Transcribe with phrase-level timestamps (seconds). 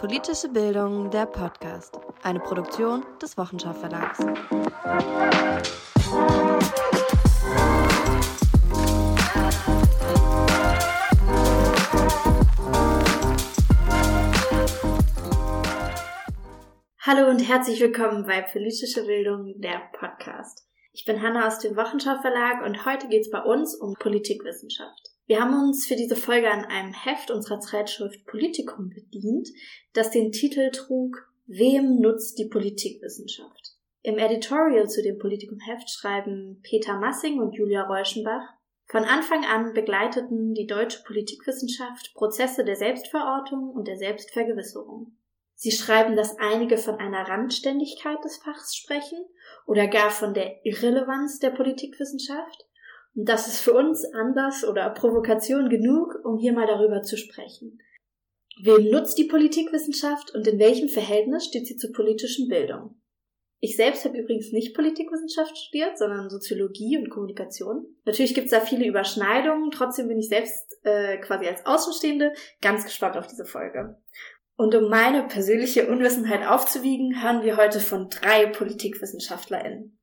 [0.00, 2.00] Politische Bildung, der Podcast.
[2.22, 4.18] Eine Produktion des Wochenschau Verlags.
[17.00, 20.66] Hallo und herzlich willkommen bei Politische Bildung, der Podcast.
[20.94, 25.09] Ich bin Hanna aus dem Wochenschau Verlag und heute geht es bei uns um Politikwissenschaft.
[25.30, 29.48] Wir haben uns für diese Folge an einem Heft unserer Zeitschrift Politikum bedient,
[29.92, 33.76] das den Titel trug Wem nutzt die Politikwissenschaft?
[34.02, 38.42] Im Editorial zu dem Politikum-Heft schreiben Peter Massing und Julia Reuschenbach,
[38.86, 45.16] von Anfang an begleiteten die deutsche Politikwissenschaft Prozesse der Selbstverortung und der Selbstvergewisserung.
[45.54, 49.24] Sie schreiben, dass einige von einer Randständigkeit des Fachs sprechen
[49.64, 52.66] oder gar von der Irrelevanz der Politikwissenschaft
[53.14, 57.78] und das ist für uns Anlass oder Provokation genug, um hier mal darüber zu sprechen.
[58.62, 63.00] Wem nutzt die Politikwissenschaft und in welchem Verhältnis steht sie zur politischen Bildung?
[63.62, 67.86] Ich selbst habe übrigens nicht Politikwissenschaft studiert, sondern Soziologie und Kommunikation.
[68.06, 72.84] Natürlich gibt es da viele Überschneidungen, trotzdem bin ich selbst äh, quasi als Außenstehende ganz
[72.84, 73.98] gespannt auf diese Folge.
[74.56, 79.98] Und um meine persönliche Unwissenheit aufzuwiegen, hören wir heute von drei PolitikwissenschaftlerInnen.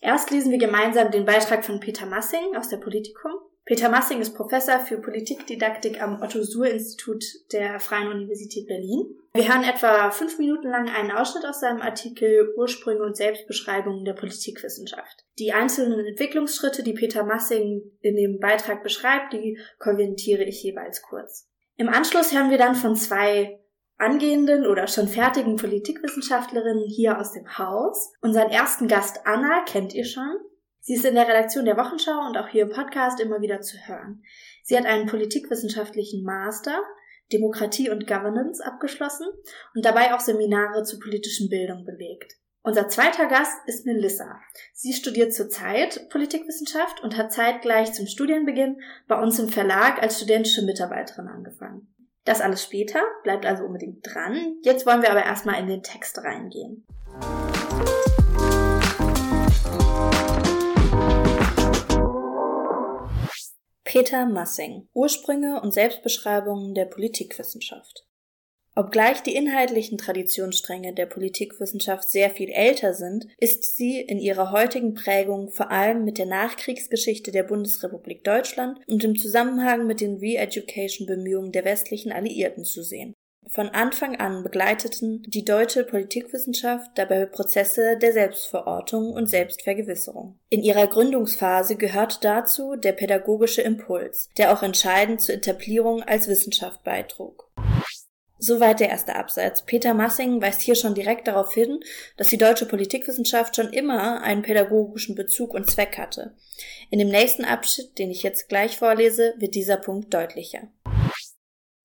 [0.00, 3.32] Erst lesen wir gemeinsam den Beitrag von Peter Massing aus der Politikum.
[3.66, 9.16] Peter Massing ist Professor für Politikdidaktik am Otto-Suhr-Institut der Freien Universität Berlin.
[9.34, 14.14] Wir hören etwa fünf Minuten lang einen Ausschnitt aus seinem Artikel Ursprünge und Selbstbeschreibungen der
[14.14, 15.24] Politikwissenschaft.
[15.38, 21.48] Die einzelnen Entwicklungsschritte, die Peter Massing in dem Beitrag beschreibt, die kommentiere ich jeweils kurz.
[21.76, 23.60] Im Anschluss hören wir dann von zwei
[24.00, 28.12] angehenden oder schon fertigen Politikwissenschaftlerinnen hier aus dem Haus.
[28.20, 30.36] Unseren ersten Gast Anna kennt ihr schon.
[30.80, 33.76] Sie ist in der Redaktion der Wochenschau und auch hier im Podcast immer wieder zu
[33.86, 34.22] hören.
[34.62, 36.82] Sie hat einen politikwissenschaftlichen Master,
[37.32, 39.26] Demokratie und Governance abgeschlossen
[39.74, 42.40] und dabei auch Seminare zur politischen Bildung belegt.
[42.62, 44.40] Unser zweiter Gast ist Melissa.
[44.74, 50.62] Sie studiert zurzeit Politikwissenschaft und hat zeitgleich zum Studienbeginn bei uns im Verlag als studentische
[50.62, 51.94] Mitarbeiterin angefangen.
[52.24, 54.56] Das alles später, bleibt also unbedingt dran.
[54.62, 56.86] Jetzt wollen wir aber erstmal in den Text reingehen.
[63.84, 68.06] Peter Massing Ursprünge und Selbstbeschreibungen der Politikwissenschaft
[68.80, 74.94] Obgleich die inhaltlichen Traditionsstränge der Politikwissenschaft sehr viel älter sind, ist sie in ihrer heutigen
[74.94, 81.52] Prägung vor allem mit der Nachkriegsgeschichte der Bundesrepublik Deutschland und im Zusammenhang mit den Re-Education-Bemühungen
[81.52, 83.12] der westlichen Alliierten zu sehen.
[83.46, 90.38] Von Anfang an begleiteten die deutsche Politikwissenschaft dabei Prozesse der Selbstverortung und Selbstvergewisserung.
[90.50, 96.84] In ihrer Gründungsphase gehört dazu der pädagogische Impuls, der auch entscheidend zur Etablierung als Wissenschaft
[96.84, 97.49] beitrug.
[98.42, 99.66] Soweit der erste Absatz.
[99.66, 101.80] Peter Massing weist hier schon direkt darauf hin,
[102.16, 106.32] dass die deutsche Politikwissenschaft schon immer einen pädagogischen Bezug und Zweck hatte.
[106.90, 110.68] In dem nächsten Abschnitt, den ich jetzt gleich vorlese, wird dieser Punkt deutlicher.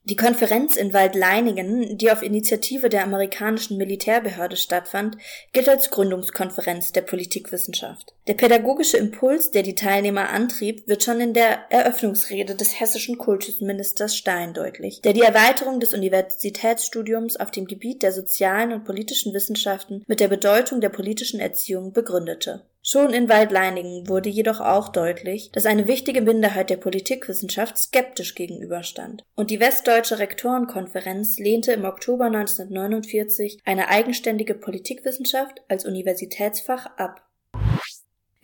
[0.07, 5.17] Die Konferenz in Waldleiningen, die auf Initiative der amerikanischen Militärbehörde stattfand,
[5.51, 8.13] gilt als Gründungskonferenz der Politikwissenschaft.
[8.27, 14.15] Der pädagogische Impuls, der die Teilnehmer antrieb, wird schon in der Eröffnungsrede des hessischen Kultusministers
[14.15, 20.03] Stein deutlich, der die Erweiterung des Universitätsstudiums auf dem Gebiet der sozialen und politischen Wissenschaften
[20.05, 22.61] mit der Bedeutung der politischen Erziehung begründete.
[22.87, 29.23] Schon in Waldleiningen wurde jedoch auch deutlich, dass eine wichtige Minderheit der Politikwissenschaft skeptisch gegenüberstand.
[29.35, 37.24] Und die Westdeutsche Rektorenkonferenz lehnte im Oktober 1949 eine eigenständige Politikwissenschaft als Universitätsfach ab.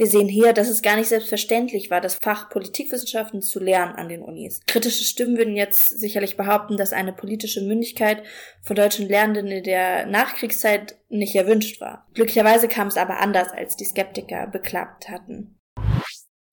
[0.02, 4.10] Wir sehen hier, dass es gar nicht selbstverständlich war, das Fach Politikwissenschaften zu lernen an
[4.10, 4.60] den Unis.
[4.66, 8.24] Kritische Stimmen würden jetzt sicherlich behaupten, dass eine politische Mündigkeit
[8.64, 12.08] von deutschen Lernenden in der Nachkriegszeit nicht erwünscht war.
[12.16, 15.60] Glücklicherweise kam es aber anders, als die Skeptiker beklagt hatten.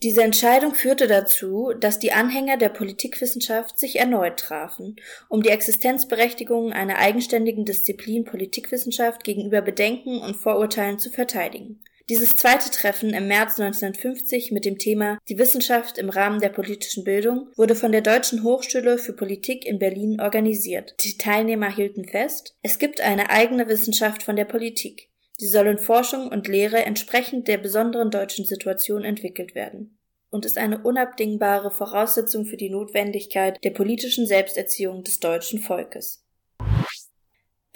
[0.03, 4.97] Diese Entscheidung führte dazu, dass die Anhänger der Politikwissenschaft sich erneut trafen,
[5.31, 11.81] um die Existenzberechtigung einer eigenständigen Disziplin Politikwissenschaft gegenüber Bedenken und Vorurteilen zu verteidigen.
[12.09, 17.05] Dieses zweite Treffen im März 1950 mit dem Thema Die Wissenschaft im Rahmen der politischen
[17.05, 20.95] Bildung wurde von der Deutschen Hochschule für Politik in Berlin organisiert.
[21.05, 25.11] Die Teilnehmer hielten fest, es gibt eine eigene Wissenschaft von der Politik.
[25.37, 29.99] Sie soll in Forschung und Lehre entsprechend der besonderen deutschen Situation entwickelt werden
[30.31, 36.25] und ist eine unabdingbare Voraussetzung für die Notwendigkeit der politischen Selbsterziehung des deutschen Volkes.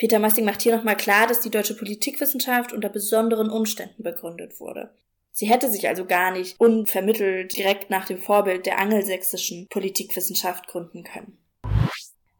[0.02, 4.90] Peter Massing macht hier nochmal klar, dass die deutsche Politikwissenschaft unter besonderen Umständen begründet wurde.
[5.30, 11.04] Sie hätte sich also gar nicht unvermittelt direkt nach dem Vorbild der angelsächsischen Politikwissenschaft gründen
[11.04, 11.38] können.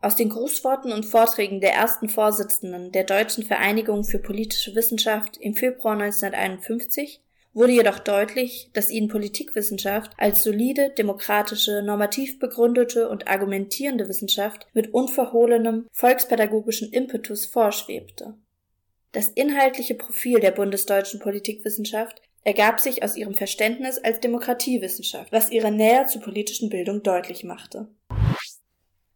[0.01, 5.55] Aus den Grußworten und Vorträgen der ersten Vorsitzenden der Deutschen Vereinigung für politische Wissenschaft im
[5.55, 7.21] Februar 1951
[7.55, 14.95] wurde jedoch deutlich, dass ihnen Politikwissenschaft als solide, demokratische, normativ begründete und argumentierende Wissenschaft mit
[14.95, 18.35] unverhohlenem volkspädagogischen Impetus vorschwebte.
[19.13, 25.71] Das inhaltliche Profil der bundesdeutschen Politikwissenschaft ergab sich aus ihrem Verständnis als Demokratiewissenschaft, was ihre
[25.71, 27.89] Nähe zur politischen Bildung deutlich machte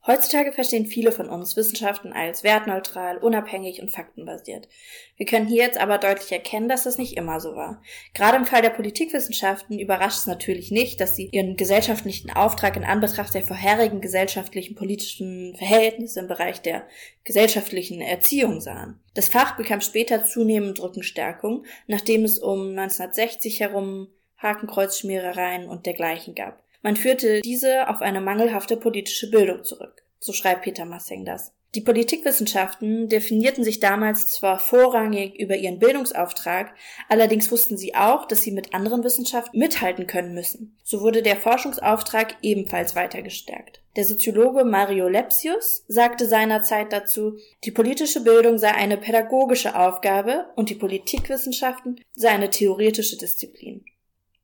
[0.07, 4.69] Heutzutage verstehen viele von uns Wissenschaften als wertneutral, unabhängig und faktenbasiert.
[5.17, 7.83] Wir können hier jetzt aber deutlich erkennen, dass das nicht immer so war.
[8.15, 12.85] Gerade im Fall der Politikwissenschaften überrascht es natürlich nicht, dass sie ihren gesellschaftlichen Auftrag in
[12.85, 16.87] Anbetracht der vorherigen gesellschaftlichen politischen Verhältnisse im Bereich der
[17.25, 19.01] gesellschaftlichen Erziehung sahen.
[19.15, 24.07] Das Fach bekam später zunehmend Rückenstärkung, nachdem es um 1960 herum
[24.39, 26.63] Hakenkreuzschmierereien und dergleichen gab.
[26.83, 30.03] Man führte diese auf eine mangelhafte politische Bildung zurück.
[30.19, 31.53] So schreibt Peter Massing das.
[31.77, 36.75] Die Politikwissenschaften definierten sich damals zwar vorrangig über ihren Bildungsauftrag,
[37.11, 40.79] allerdings wussten sie auch, dass sie mit anderen Wissenschaften mithalten können müssen.
[40.85, 43.83] So wurde der Forschungsauftrag ebenfalls weiter gestärkt.
[43.97, 50.71] Der Soziologe Mario Lepsius sagte seinerzeit dazu, die politische Bildung sei eine pädagogische Aufgabe und
[50.71, 53.85] die Politikwissenschaften sei eine theoretische Disziplin.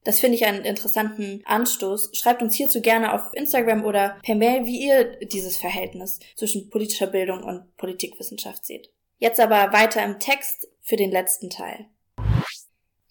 [0.05, 2.11] Das finde ich einen interessanten Anstoß.
[2.15, 7.07] Schreibt uns hierzu gerne auf Instagram oder per Mail, wie ihr dieses Verhältnis zwischen politischer
[7.07, 8.91] Bildung und Politikwissenschaft seht.
[9.19, 11.87] Jetzt aber weiter im Text für den letzten Teil.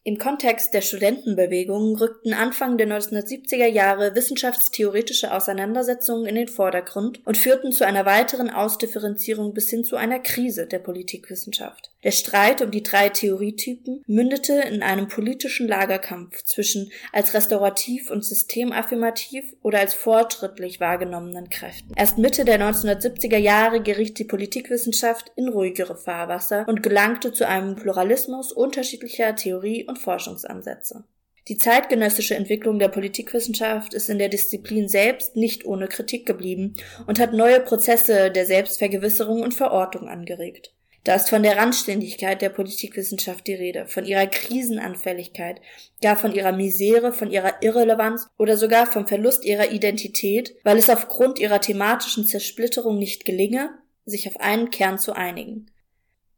[0.03, 7.37] Im Kontext der Studentenbewegung rückten Anfang der 1970er Jahre wissenschaftstheoretische Auseinandersetzungen in den Vordergrund und
[7.37, 11.90] führten zu einer weiteren Ausdifferenzierung bis hin zu einer Krise der Politikwissenschaft.
[12.03, 18.25] Der Streit um die drei Theorietypen mündete in einem politischen Lagerkampf zwischen als restaurativ und
[18.25, 21.93] systemaffirmativ oder als fortschrittlich wahrgenommenen Kräften.
[21.95, 27.75] Erst Mitte der 1970er Jahre geriet die Politikwissenschaft in ruhigere Fahrwasser und gelangte zu einem
[27.75, 31.03] Pluralismus unterschiedlicher Theorie und Forschungsansätze.
[31.47, 36.73] Die zeitgenössische Entwicklung der Politikwissenschaft ist in der Disziplin selbst nicht ohne Kritik geblieben
[37.07, 40.73] und hat neue Prozesse der Selbstvergewisserung und Verortung angeregt.
[41.03, 45.59] Da ist von der Randständigkeit der Politikwissenschaft die Rede, von ihrer Krisenanfälligkeit,
[46.01, 50.89] gar von ihrer Misere, von ihrer Irrelevanz oder sogar vom Verlust ihrer Identität, weil es
[50.91, 53.71] aufgrund ihrer thematischen Zersplitterung nicht gelinge,
[54.05, 55.71] sich auf einen Kern zu einigen.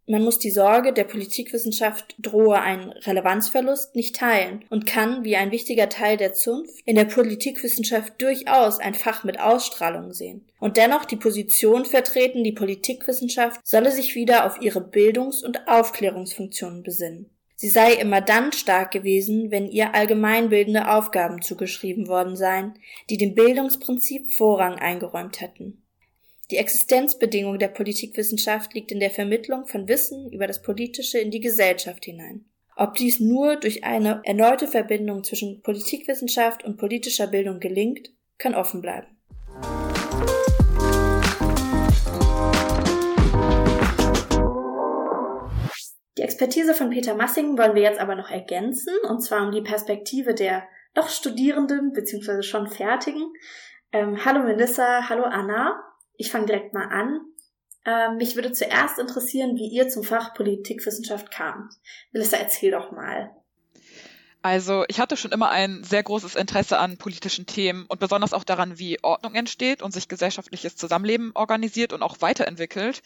[0.05, 5.51] Man muss die Sorge, der Politikwissenschaft drohe ein Relevanzverlust, nicht teilen und kann, wie ein
[5.51, 10.45] wichtiger Teil der Zunft, in der Politikwissenschaft durchaus ein Fach mit Ausstrahlung sehen.
[10.59, 16.83] Und dennoch die Position vertreten, die Politikwissenschaft solle sich wieder auf ihre Bildungs- und Aufklärungsfunktionen
[16.83, 17.29] besinnen.
[17.56, 22.73] Sie sei immer dann stark gewesen, wenn ihr allgemeinbildende Aufgaben zugeschrieben worden seien,
[23.09, 25.82] die dem Bildungsprinzip Vorrang eingeräumt hätten.
[26.53, 31.39] Die Existenzbedingung der Politikwissenschaft liegt in der Vermittlung von Wissen über das Politische in die
[31.39, 32.45] Gesellschaft hinein.
[32.75, 38.83] Ob dies nur durch eine erneute Verbindung zwischen Politikwissenschaft und politischer Bildung gelingt, kann offen
[38.83, 39.07] bleiben.
[46.19, 49.63] Die Expertise von Peter Massing wollen wir jetzt aber noch ergänzen, und zwar um die
[49.63, 52.44] Perspektive der noch Studierenden bzw.
[52.44, 53.33] schon Fertigen.
[53.91, 55.93] Ähm, hallo Melissa, hallo Anna.
[56.18, 57.21] Ich fange direkt mal an.
[57.86, 61.73] Ähm, mich würde zuerst interessieren, wie ihr zum Fach Politikwissenschaft kamt.
[62.11, 63.31] Melissa, erzähl doch mal.
[64.42, 68.44] Also ich hatte schon immer ein sehr großes Interesse an politischen Themen und besonders auch
[68.44, 73.02] daran, wie Ordnung entsteht und sich gesellschaftliches Zusammenleben organisiert und auch weiterentwickelt.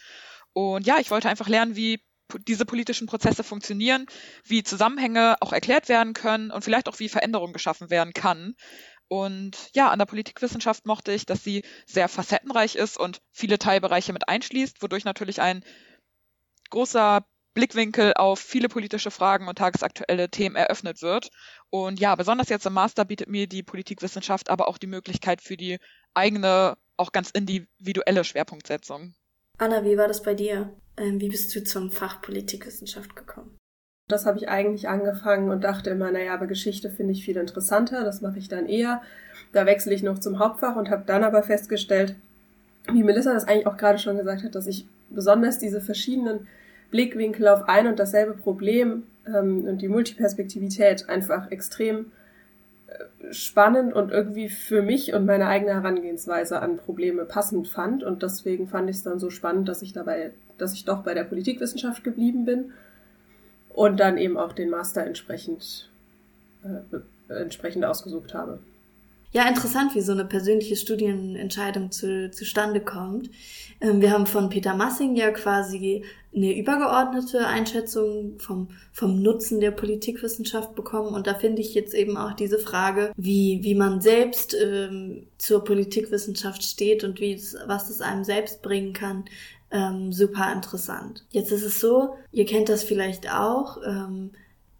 [0.53, 2.01] Und ja, ich wollte einfach lernen, wie
[2.47, 4.07] diese politischen Prozesse funktionieren,
[4.43, 8.55] wie Zusammenhänge auch erklärt werden können und vielleicht auch wie Veränderung geschaffen werden kann.
[9.07, 14.13] Und ja, an der Politikwissenschaft mochte ich, dass sie sehr facettenreich ist und viele Teilbereiche
[14.13, 15.63] mit einschließt, wodurch natürlich ein
[16.69, 21.31] großer Blickwinkel auf viele politische Fragen und tagesaktuelle Themen eröffnet wird.
[21.69, 25.57] Und ja, besonders jetzt im Master bietet mir die Politikwissenschaft aber auch die Möglichkeit für
[25.57, 25.79] die
[26.13, 29.15] eigene, auch ganz individuelle Schwerpunktsetzung.
[29.57, 30.71] Anna, wie war das bei dir?
[30.97, 33.57] Ähm, wie bist du zum Fach Politikwissenschaft gekommen?
[34.09, 38.05] Das habe ich eigentlich angefangen und dachte immer, naja, aber Geschichte finde ich viel interessanter,
[38.05, 39.01] das mache ich dann eher.
[39.51, 42.15] Da wechsle ich noch zum Hauptfach und habe dann aber festgestellt,
[42.89, 46.47] wie Melissa das eigentlich auch gerade schon gesagt hat, dass ich besonders diese verschiedenen
[46.89, 52.13] Blickwinkel auf ein und dasselbe Problem ähm, und die Multiperspektivität einfach extrem
[52.87, 58.03] äh, spannend und irgendwie für mich und meine eigene Herangehensweise an Probleme passend fand.
[58.05, 61.13] Und deswegen fand ich es dann so spannend, dass ich dabei, dass ich doch bei
[61.13, 62.71] der Politikwissenschaft geblieben bin
[63.77, 65.87] und dann eben auch den Master entsprechend,
[66.63, 68.57] äh, entsprechend ausgesucht habe.
[69.33, 73.29] Ja, interessant, wie so eine persönliche Studienentscheidung zu, zustande kommt.
[73.79, 76.03] Ähm, wir haben von Peter Massing ja quasi
[76.35, 81.13] eine übergeordnete Einschätzung vom, vom Nutzen der Politikwissenschaft bekommen.
[81.13, 85.63] Und da finde ich jetzt eben auch diese Frage, wie, wie man selbst ähm, zur
[85.63, 89.25] Politikwissenschaft steht und wie es, was es einem selbst bringen kann,
[89.71, 91.25] ähm, super interessant.
[91.29, 94.31] Jetzt ist es so, ihr kennt das vielleicht auch, ähm,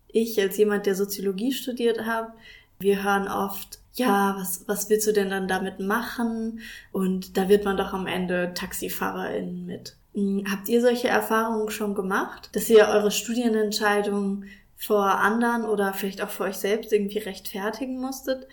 [0.08, 2.34] ich als jemand, der Soziologie studiert habe,
[2.80, 6.60] wir hören oft, ja, was, was willst du denn dann damit machen?
[6.92, 9.96] Und da wird man doch am Ende TaxifahrerInnen mit.
[10.14, 16.22] Hm, habt ihr solche Erfahrungen schon gemacht, dass ihr eure Studienentscheidung vor anderen oder vielleicht
[16.22, 18.48] auch vor euch selbst irgendwie rechtfertigen musstet?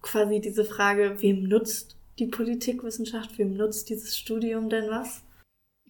[0.00, 5.22] Quasi diese Frage, wem nutzt die Politikwissenschaft, wem nutzt dieses Studium denn was?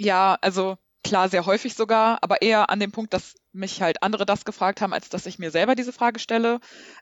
[0.02, 4.24] Ja, also klar, sehr häufig sogar, aber eher an dem Punkt, dass mich halt andere
[4.24, 6.58] das gefragt haben, als dass ich mir selber diese Frage stelle.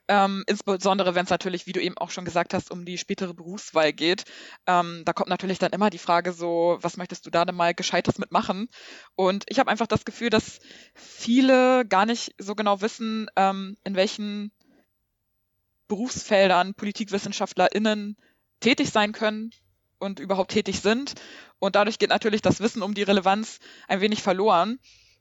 [0.09, 3.33] Ähm, insbesondere, wenn es natürlich, wie du eben auch schon gesagt hast, um die spätere
[3.33, 4.25] Berufswahl geht.
[4.67, 7.73] Ähm, da kommt natürlich dann immer die Frage so, was möchtest du da denn mal
[7.73, 8.67] Gescheites mitmachen?
[9.15, 10.59] Und ich habe einfach das Gefühl, dass
[10.93, 14.51] viele gar nicht so genau wissen, ähm, in welchen
[15.87, 18.17] Berufsfeldern PolitikwissenschaftlerInnen
[18.59, 19.51] tätig sein können
[19.99, 21.13] und überhaupt tätig sind.
[21.59, 24.79] Und dadurch geht natürlich das Wissen um die Relevanz ein wenig verloren.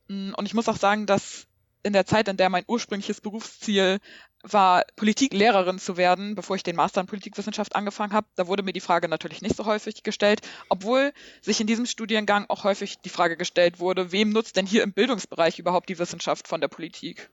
[0.08, 1.46] Mm, und ich muss auch sagen, dass
[1.82, 3.98] in der Zeit, in der mein ursprüngliches Berufsziel
[4.42, 8.72] war, Politiklehrerin zu werden, bevor ich den Master in Politikwissenschaft angefangen habe, da wurde mir
[8.72, 13.08] die Frage natürlich nicht so häufig gestellt, obwohl sich in diesem Studiengang auch häufig die
[13.08, 17.30] Frage gestellt wurde, wem nutzt denn hier im Bildungsbereich überhaupt die Wissenschaft von der Politik?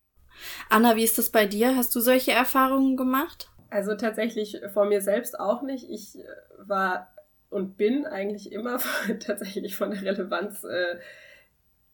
[0.69, 1.75] Anna, wie ist das bei dir?
[1.75, 3.49] Hast du solche Erfahrungen gemacht?
[3.69, 5.89] Also tatsächlich vor mir selbst auch nicht.
[5.89, 6.23] Ich äh,
[6.59, 7.13] war
[7.49, 8.79] und bin eigentlich immer
[9.19, 10.97] tatsächlich von der Relevanz äh,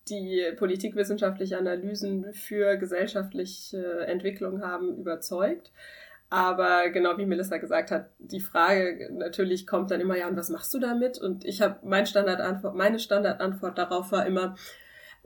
[0.09, 5.71] die politikwissenschaftliche Analysen für gesellschaftliche Entwicklung haben, überzeugt.
[6.29, 10.49] Aber genau wie Melissa gesagt hat, die Frage natürlich kommt dann immer, ja, und was
[10.49, 11.17] machst du damit?
[11.17, 14.55] Und ich habe mein Standardantwort, meine Standardantwort darauf war immer,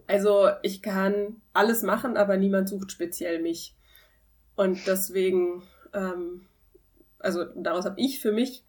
[0.07, 3.75] also ich kann alles machen, aber niemand sucht speziell mich.
[4.55, 5.63] Und deswegen,
[5.93, 6.47] ähm,
[7.19, 8.63] also daraus habe ich für mich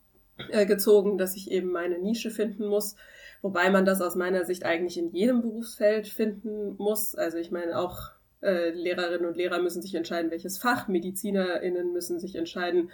[0.51, 2.97] äh, gezogen, dass ich eben meine Nische finden muss
[3.43, 7.15] Wobei man das aus meiner Sicht eigentlich in jedem Berufsfeld finden muss.
[7.15, 8.11] Also ich meine auch
[8.43, 12.91] äh, Lehrerinnen und Lehrer müssen sich entscheiden, welches Fach, MedizinerInnen müssen sich entscheiden,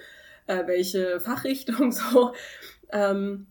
[0.46, 2.32] äh, welche Fachrichtung so.
[2.90, 3.46] Ähm,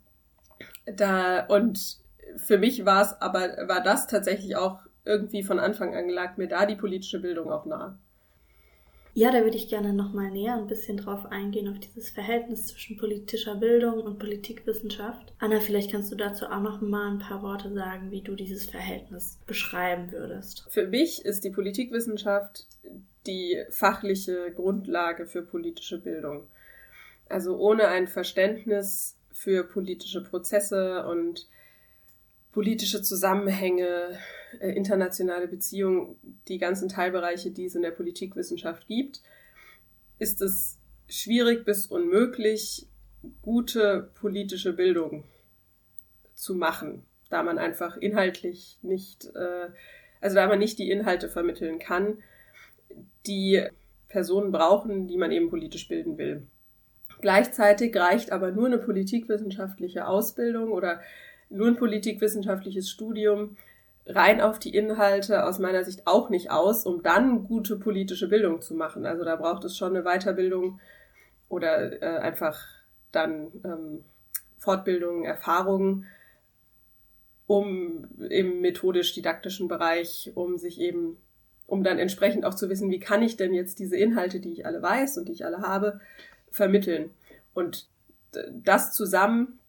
[0.85, 1.97] da und
[2.37, 6.47] für mich war es aber war das tatsächlich auch irgendwie von Anfang an lag mir
[6.47, 7.97] da die politische Bildung auch nah.
[9.13, 12.97] Ja, da würde ich gerne nochmal näher ein bisschen drauf eingehen, auf dieses Verhältnis zwischen
[12.97, 15.33] politischer Bildung und Politikwissenschaft.
[15.39, 18.65] Anna, vielleicht kannst du dazu auch noch mal ein paar Worte sagen, wie du dieses
[18.65, 20.65] Verhältnis beschreiben würdest.
[20.69, 22.67] Für mich ist die Politikwissenschaft
[23.27, 26.47] die fachliche Grundlage für politische Bildung.
[27.27, 31.47] Also ohne ein Verständnis für politische Prozesse und
[32.51, 34.17] politische Zusammenhänge,
[34.59, 36.17] internationale Beziehungen,
[36.47, 39.21] die ganzen Teilbereiche, die es in der Politikwissenschaft gibt,
[40.19, 40.77] ist es
[41.07, 42.87] schwierig bis unmöglich,
[43.41, 45.23] gute politische Bildung
[46.33, 49.69] zu machen, da man einfach inhaltlich nicht, äh,
[50.19, 52.17] also da man nicht die Inhalte vermitteln kann,
[53.25, 53.63] die
[54.07, 56.47] Personen brauchen, die man eben politisch bilden will.
[57.21, 61.01] Gleichzeitig reicht aber nur eine politikwissenschaftliche Ausbildung oder
[61.49, 63.57] nur ein politikwissenschaftliches Studium
[64.05, 68.61] rein auf die Inhalte aus meiner Sicht auch nicht aus, um dann gute politische Bildung
[68.61, 69.05] zu machen.
[69.05, 70.79] Also da braucht es schon eine Weiterbildung
[71.49, 72.59] oder äh, einfach
[73.11, 74.03] dann ähm,
[74.57, 76.05] Fortbildung, Erfahrungen,
[77.47, 81.17] um im methodisch-didaktischen Bereich, um sich eben,
[81.67, 84.65] um dann entsprechend auch zu wissen, wie kann ich denn jetzt diese Inhalte, die ich
[84.65, 85.99] alle weiß und die ich alle habe,
[86.49, 87.11] vermitteln.
[87.53, 87.87] Und
[88.51, 89.59] das zusammen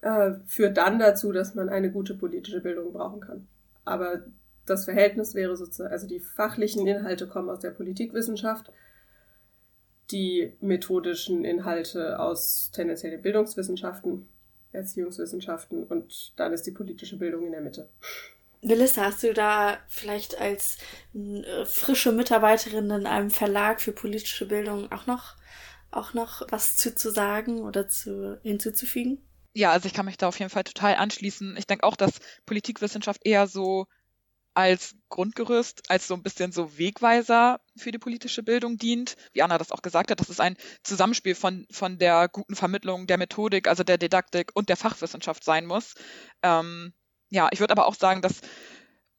[0.00, 3.48] äh, führt dann dazu, dass man eine gute politische Bildung brauchen kann.
[3.84, 4.22] Aber
[4.66, 8.70] das Verhältnis wäre sozusagen, also die fachlichen Inhalte kommen aus der Politikwissenschaft,
[10.10, 14.28] die methodischen Inhalte aus tendenziell den Bildungswissenschaften,
[14.72, 17.88] Erziehungswissenschaften und dann ist die politische Bildung in der Mitte.
[18.60, 20.78] Melissa, hast du da vielleicht als
[21.14, 25.36] äh, frische Mitarbeiterin in einem Verlag für politische Bildung auch noch,
[25.90, 29.22] auch noch was zu, zu sagen oder zu, hinzuzufügen?
[29.54, 31.56] Ja, also ich kann mich da auf jeden Fall total anschließen.
[31.56, 33.86] Ich denke auch, dass Politikwissenschaft eher so
[34.54, 39.16] als Grundgerüst, als so ein bisschen so Wegweiser für die politische Bildung dient.
[39.32, 43.06] Wie Anna das auch gesagt hat, das ist ein Zusammenspiel von, von der guten Vermittlung
[43.06, 45.94] der Methodik, also der Didaktik und der Fachwissenschaft sein muss.
[46.42, 46.92] Ähm,
[47.30, 48.40] ja, ich würde aber auch sagen, dass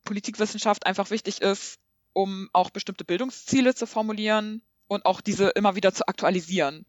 [0.04, 1.80] Politikwissenschaft einfach wichtig ist,
[2.12, 6.86] um auch bestimmte Bildungsziele zu formulieren und auch diese immer wieder zu aktualisieren.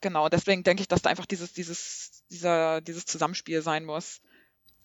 [0.00, 4.20] Genau, deswegen denke ich, dass da einfach dieses, dieses, dieser, dieses Zusammenspiel sein muss.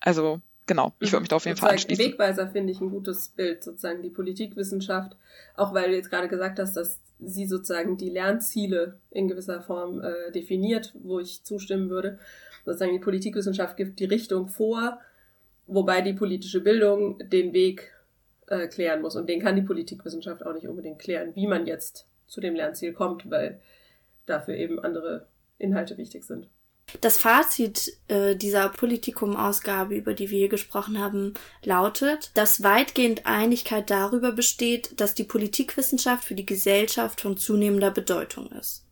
[0.00, 2.04] Also, genau, ich würde mich da auf jeden Fall anschließen.
[2.04, 5.16] Wegweiser finde ich ein gutes Bild, sozusagen die Politikwissenschaft,
[5.56, 10.00] auch weil du jetzt gerade gesagt hast, dass sie sozusagen die Lernziele in gewisser Form
[10.00, 12.18] äh, definiert, wo ich zustimmen würde.
[12.64, 14.98] Sozusagen die Politikwissenschaft gibt die Richtung vor,
[15.66, 17.92] wobei die politische Bildung den Weg
[18.46, 19.16] äh, klären muss.
[19.16, 22.92] Und den kann die Politikwissenschaft auch nicht unbedingt klären, wie man jetzt zu dem Lernziel
[22.92, 23.60] kommt, weil
[24.26, 25.28] dafür eben andere
[25.58, 26.48] Inhalte wichtig sind.
[27.00, 33.90] Das Fazit äh, dieser Politikum-Ausgabe, über die wir hier gesprochen haben, lautet, dass weitgehend Einigkeit
[33.90, 38.84] darüber besteht, dass die Politikwissenschaft für die Gesellschaft von zunehmender Bedeutung ist.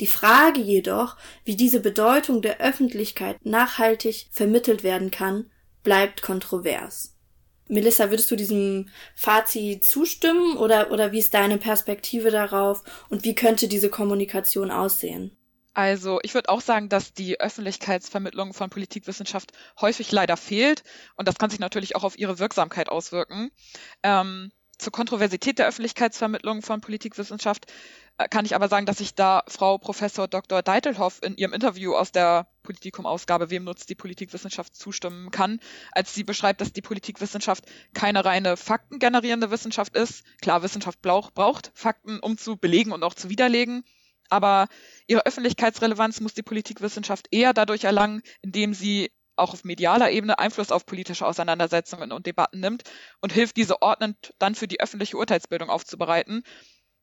[0.00, 5.50] Die Frage jedoch, wie diese Bedeutung der Öffentlichkeit nachhaltig vermittelt werden kann,
[5.82, 7.14] bleibt kontrovers.
[7.70, 13.34] Melissa, würdest du diesem Fazit zustimmen oder, oder wie ist deine Perspektive darauf und wie
[13.34, 15.36] könnte diese Kommunikation aussehen?
[15.72, 20.82] Also ich würde auch sagen, dass die Öffentlichkeitsvermittlung von Politikwissenschaft häufig leider fehlt
[21.16, 23.50] und das kann sich natürlich auch auf ihre Wirksamkeit auswirken.
[24.02, 24.50] Ähm,
[24.80, 27.66] zur Kontroversität der Öffentlichkeitsvermittlung von Politikwissenschaft
[28.18, 30.62] äh, kann ich aber sagen, dass ich da Frau Professor Dr.
[30.62, 35.60] Deitelhoff in ihrem Interview aus der Politikum-Ausgabe Wem nutzt die Politikwissenschaft zustimmen kann,
[35.92, 40.24] als sie beschreibt, dass die Politikwissenschaft keine reine faktengenerierende Wissenschaft ist.
[40.42, 43.84] Klar, Wissenschaft braucht Fakten, um zu belegen und auch zu widerlegen.
[44.28, 44.68] Aber
[45.06, 49.10] ihre Öffentlichkeitsrelevanz muss die Politikwissenschaft eher dadurch erlangen, indem sie
[49.40, 52.84] auch auf medialer Ebene Einfluss auf politische Auseinandersetzungen und Debatten nimmt
[53.20, 56.42] und hilft, diese ordnend dann für die öffentliche Urteilsbildung aufzubereiten.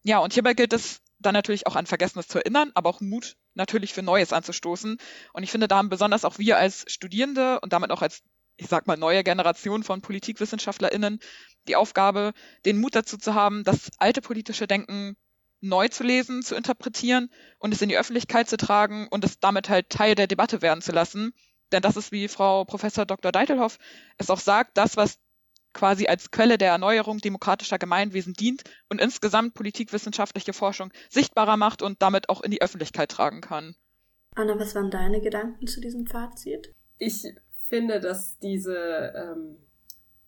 [0.03, 3.35] Ja, und hierbei gilt es dann natürlich auch an Vergessenes zu erinnern, aber auch Mut
[3.55, 4.97] natürlich für Neues anzustoßen.
[5.33, 8.21] Und ich finde, da haben besonders auch wir als Studierende und damit auch als,
[8.55, 11.19] ich sag mal, neue Generation von PolitikwissenschaftlerInnen
[11.67, 12.33] die Aufgabe,
[12.65, 15.17] den Mut dazu zu haben, das alte politische Denken
[15.59, 19.69] neu zu lesen, zu interpretieren und es in die Öffentlichkeit zu tragen und es damit
[19.69, 21.33] halt Teil der Debatte werden zu lassen.
[21.71, 23.31] Denn das ist, wie Frau Professor Dr.
[23.31, 23.77] Deitelhoff
[24.17, 25.19] es auch sagt, das, was
[25.73, 32.01] quasi als Quelle der Erneuerung demokratischer Gemeinwesen dient und insgesamt politikwissenschaftliche Forschung sichtbarer macht und
[32.01, 33.75] damit auch in die Öffentlichkeit tragen kann.
[34.35, 36.73] Anna, was waren deine Gedanken zu diesem Fazit?
[36.97, 37.23] Ich
[37.69, 39.57] finde, dass diese, ähm,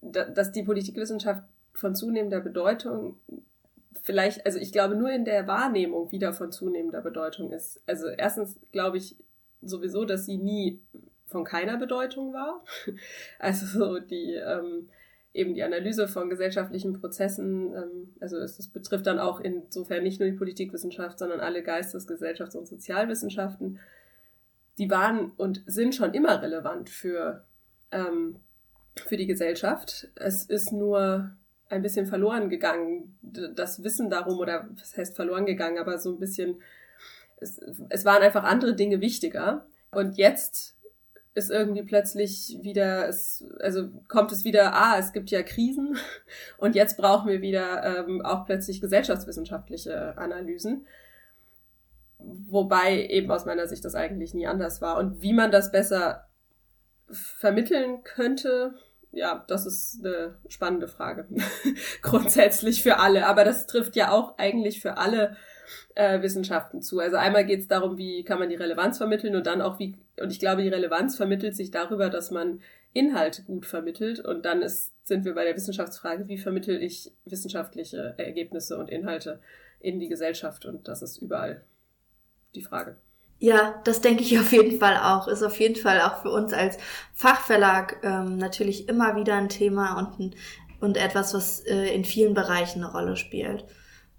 [0.01, 3.19] dass die Politikwissenschaft von zunehmender Bedeutung
[4.03, 7.81] vielleicht, also ich glaube nur in der Wahrnehmung wieder von zunehmender Bedeutung ist.
[7.85, 9.15] Also erstens glaube ich
[9.61, 10.81] sowieso, dass sie nie
[11.29, 12.63] von keiner Bedeutung war.
[13.39, 14.89] Also so die ähm,
[15.33, 20.19] eben die Analyse von gesellschaftlichen Prozessen, ähm, also es, das betrifft dann auch insofern nicht
[20.19, 23.79] nur die Politikwissenschaft, sondern alle Geistes-, Gesellschafts- und Sozialwissenschaften,
[24.77, 27.45] die waren und sind schon immer relevant für,
[27.91, 28.37] ähm,
[28.95, 30.09] für die Gesellschaft.
[30.15, 31.31] Es ist nur
[31.69, 36.19] ein bisschen verloren gegangen, das Wissen darum, oder was heißt verloren gegangen, aber so ein
[36.19, 36.61] bisschen,
[37.37, 39.67] es, es waren einfach andere Dinge wichtiger.
[39.91, 40.75] Und jetzt
[41.35, 45.97] ist irgendwie plötzlich wieder, es, also kommt es wieder, ah, es gibt ja Krisen
[46.57, 50.87] und jetzt brauchen wir wieder ähm, auch plötzlich gesellschaftswissenschaftliche Analysen.
[52.17, 54.97] Wobei eben aus meiner Sicht das eigentlich nie anders war.
[54.97, 56.27] Und wie man das besser
[57.09, 58.75] vermitteln könnte,
[59.11, 61.27] ja, das ist eine spannende Frage.
[62.01, 63.25] Grundsätzlich für alle.
[63.25, 65.37] Aber das trifft ja auch eigentlich für alle
[65.95, 66.99] äh, Wissenschaften zu.
[66.99, 69.95] Also einmal geht es darum, wie kann man die Relevanz vermitteln und dann auch wie,
[70.19, 72.61] und ich glaube, die Relevanz vermittelt sich darüber, dass man
[72.93, 78.15] Inhalte gut vermittelt und dann ist, sind wir bei der Wissenschaftsfrage, wie vermittel ich wissenschaftliche
[78.17, 79.39] Ergebnisse und Inhalte
[79.79, 81.63] in die Gesellschaft und das ist überall
[82.55, 82.97] die Frage.
[83.39, 85.27] Ja, das denke ich auf jeden Fall auch.
[85.29, 86.77] Ist auf jeden Fall auch für uns als
[87.13, 90.35] Fachverlag ähm, natürlich immer wieder ein Thema und,
[90.81, 93.63] und etwas, was äh, in vielen Bereichen eine Rolle spielt.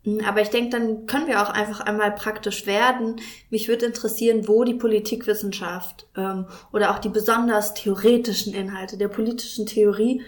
[0.04, 3.20] Hm, aber ich denke, dann können wir auch einfach einmal praktisch werden.
[3.50, 9.66] Mich würde interessieren, wo die Politikwissenschaft ähm, oder auch die besonders theoretischen Inhalte der politischen
[9.66, 10.22] Theorie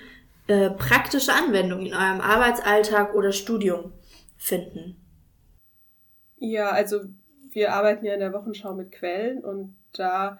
[0.46, 3.92] äh, praktische Anwendung in eurem Arbeitsalltag oder Studium
[4.37, 4.96] finden.
[6.38, 7.00] Ja, also
[7.52, 10.38] wir arbeiten ja in der Wochenschau mit Quellen und da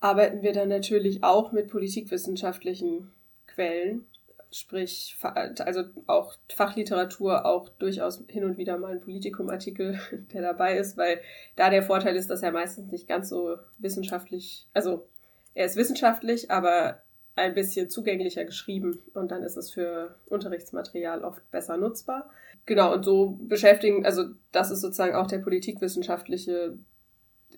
[0.00, 3.10] arbeiten wir dann natürlich auch mit politikwissenschaftlichen
[3.46, 4.06] Quellen
[4.52, 5.16] sprich,
[5.58, 10.00] also auch Fachliteratur, auch durchaus hin und wieder mal ein Politikumartikel,
[10.32, 11.20] der dabei ist, weil
[11.56, 15.06] da der Vorteil ist, dass er meistens nicht ganz so wissenschaftlich, also
[15.54, 17.00] er ist wissenschaftlich, aber
[17.36, 22.28] ein bisschen zugänglicher geschrieben und dann ist es für Unterrichtsmaterial oft besser nutzbar.
[22.66, 26.76] Genau, und so beschäftigen, also das ist sozusagen auch der politikwissenschaftliche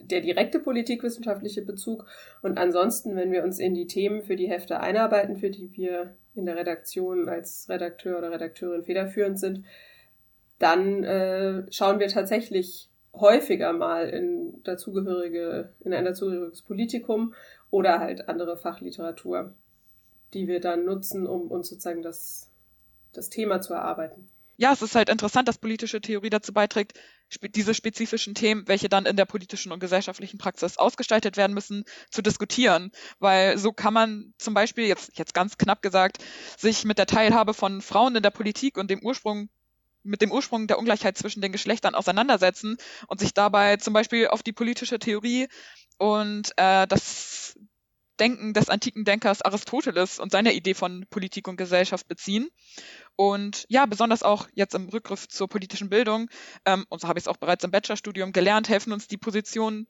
[0.00, 2.06] der direkte politikwissenschaftliche Bezug.
[2.42, 6.16] Und ansonsten, wenn wir uns in die Themen für die Hefte einarbeiten, für die wir
[6.34, 9.64] in der Redaktion als Redakteur oder Redakteurin federführend sind,
[10.58, 17.34] dann äh, schauen wir tatsächlich häufiger mal in dazugehörige, in ein dazugehöriges Politikum
[17.70, 19.54] oder halt andere Fachliteratur,
[20.34, 22.50] die wir dann nutzen, um uns sozusagen das,
[23.12, 24.28] das Thema zu erarbeiten.
[24.56, 26.98] Ja, es ist halt interessant, dass politische Theorie dazu beiträgt,
[27.40, 32.22] diese spezifischen Themen, welche dann in der politischen und gesellschaftlichen Praxis ausgestaltet werden müssen, zu
[32.22, 32.92] diskutieren.
[33.18, 36.18] Weil so kann man zum Beispiel, jetzt, jetzt ganz knapp gesagt,
[36.58, 39.48] sich mit der Teilhabe von Frauen in der Politik und dem Ursprung
[40.04, 44.42] mit dem Ursprung der Ungleichheit zwischen den Geschlechtern auseinandersetzen und sich dabei zum Beispiel auf
[44.42, 45.46] die politische Theorie
[45.98, 47.56] und äh, das
[48.20, 52.48] Denken des antiken Denkers Aristoteles und seine Idee von Politik und Gesellschaft beziehen.
[53.16, 56.28] Und ja, besonders auch jetzt im Rückgriff zur politischen Bildung,
[56.64, 59.86] ähm, und so habe ich es auch bereits im Bachelorstudium gelernt, helfen uns die Positionen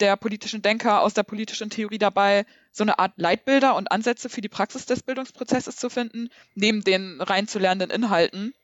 [0.00, 4.40] der politischen Denker aus der politischen Theorie dabei, so eine Art Leitbilder und Ansätze für
[4.40, 8.54] die Praxis des Bildungsprozesses zu finden, neben den rein zu lernenden Inhalten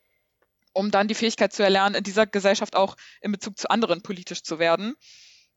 [0.76, 4.42] um dann die Fähigkeit zu erlernen, in dieser Gesellschaft auch in Bezug zu anderen politisch
[4.42, 4.94] zu werden.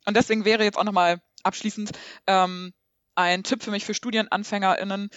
[0.06, 1.92] Und deswegen wäre jetzt auch nochmal abschließend
[2.26, 2.74] ähm,
[3.20, 5.10] ein Tipp für mich für StudienanfängerInnen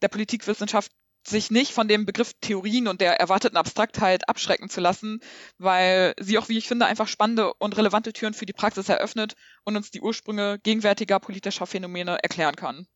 [0.00, 0.90] der Politikwissenschaft,
[1.24, 5.20] sich nicht von dem Begriff Theorien und der erwarteten Abstraktheit abschrecken zu lassen,
[5.58, 9.34] weil sie auch, wie ich finde, einfach spannende und relevante Türen für die Praxis eröffnet
[9.64, 12.86] und uns die Ursprünge gegenwärtiger politischer Phänomene erklären kann.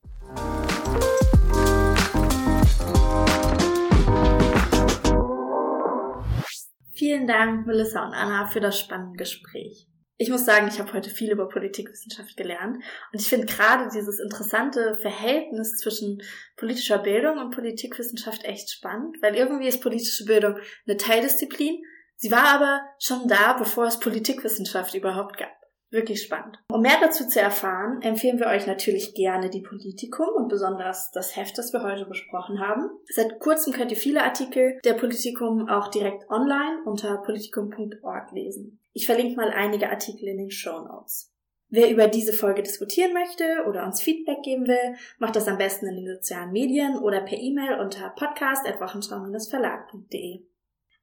[6.94, 9.86] Vielen Dank, Melissa und Anna, für das spannende Gespräch.
[10.18, 12.76] Ich muss sagen, ich habe heute viel über Politikwissenschaft gelernt
[13.12, 16.22] und ich finde gerade dieses interessante Verhältnis zwischen
[16.56, 21.82] politischer Bildung und Politikwissenschaft echt spannend, weil irgendwie ist politische Bildung eine Teildisziplin.
[22.16, 25.50] Sie war aber schon da, bevor es Politikwissenschaft überhaupt gab.
[25.90, 26.58] Wirklich spannend.
[26.72, 31.36] Um mehr dazu zu erfahren, empfehlen wir euch natürlich gerne die Politikum und besonders das
[31.36, 32.90] Heft, das wir heute besprochen haben.
[33.12, 38.80] Seit kurzem könnt ihr viele Artikel der Politikum auch direkt online unter politikum.org lesen.
[38.96, 41.30] Ich verlinke mal einige Artikel in den Show Notes.
[41.68, 45.86] Wer über diese Folge diskutieren möchte oder uns Feedback geben will, macht das am besten
[45.86, 50.46] in den sozialen Medien oder per E-Mail unter podcast.wochenschau-verlag.de.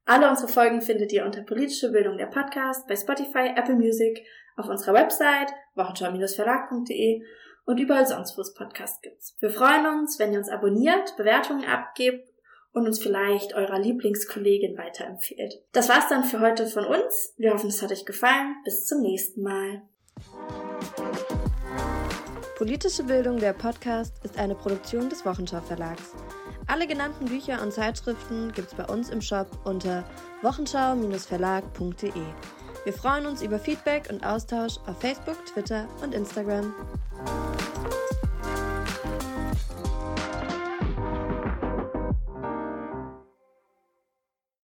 [0.06, 4.26] Alle unsere Folgen findet ihr unter politische Bildung der Podcast bei Spotify, Apple Music
[4.56, 7.22] auf unserer Website wochenschau-verlag.de
[7.64, 9.22] und überall sonst, wo es Podcasts gibt.
[9.38, 12.28] Wir freuen uns, wenn ihr uns abonniert, Bewertungen abgebt
[12.74, 15.62] und uns vielleicht eurer Lieblingskollegin weiterempfehlt.
[15.72, 17.32] Das war's dann für heute von uns.
[17.38, 18.56] Wir hoffen, es hat euch gefallen.
[18.64, 19.82] Bis zum nächsten Mal.
[22.58, 26.14] Politische Bildung der Podcast ist eine Produktion des Wochenschau Verlags.
[26.66, 30.04] Alle genannten Bücher und Zeitschriften gibt's bei uns im Shop unter
[30.42, 32.12] wochenschau-verlag.de.
[32.84, 36.74] Wir freuen uns über Feedback und Austausch auf Facebook, Twitter und Instagram.